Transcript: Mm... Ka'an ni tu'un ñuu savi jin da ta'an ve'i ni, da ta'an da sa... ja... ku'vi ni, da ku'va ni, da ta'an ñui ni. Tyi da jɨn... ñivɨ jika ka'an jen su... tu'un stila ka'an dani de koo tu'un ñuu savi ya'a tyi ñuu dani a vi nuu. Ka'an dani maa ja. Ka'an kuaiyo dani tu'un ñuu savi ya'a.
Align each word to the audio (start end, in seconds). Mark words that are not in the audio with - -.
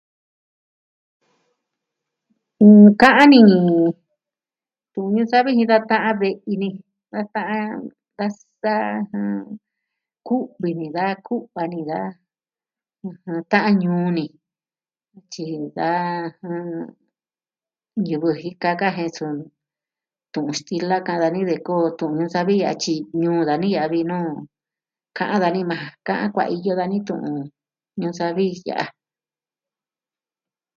Mm... 2.65 2.87
Ka'an 3.01 3.27
ni 3.31 3.39
tu'un 4.91 5.09
ñuu 5.15 5.29
savi 5.31 5.51
jin 5.57 5.69
da 5.71 5.77
ta'an 5.89 6.15
ve'i 6.21 6.53
ni, 6.61 6.69
da 7.11 7.21
ta'an 7.33 7.65
da 8.17 8.25
sa... 8.61 8.75
ja... 9.09 9.21
ku'vi 10.27 10.69
ni, 10.79 10.87
da 10.97 11.05
ku'va 11.27 11.63
ni, 11.73 11.79
da 11.91 11.99
ta'an 13.51 13.75
ñui 13.81 14.09
ni. 14.17 14.25
Tyi 15.31 15.47
da 15.77 15.89
jɨn... 16.39 16.69
ñivɨ 18.05 18.29
jika 18.41 18.69
ka'an 18.81 18.95
jen 18.97 19.11
su... 19.17 19.25
tu'un 20.33 20.51
stila 20.59 20.97
ka'an 21.07 21.21
dani 21.23 21.41
de 21.49 21.55
koo 21.67 21.85
tu'un 21.97 22.15
ñuu 22.17 22.31
savi 22.35 22.53
ya'a 22.61 22.79
tyi 22.83 22.95
ñuu 23.21 23.39
dani 23.49 23.69
a 23.83 23.85
vi 23.91 23.99
nuu. 24.09 24.31
Ka'an 25.17 25.41
dani 25.43 25.61
maa 25.69 25.83
ja. 25.87 25.93
Ka'an 26.07 26.29
kuaiyo 26.33 26.73
dani 26.79 26.97
tu'un 27.07 27.25
ñuu 27.99 28.13
savi 28.19 28.45
ya'a. 28.67 28.85